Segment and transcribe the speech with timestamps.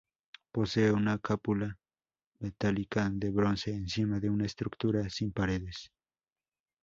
[0.51, 1.77] Posee una cúpula
[2.39, 5.91] metálica de bronce encima de una estructura sin paredes.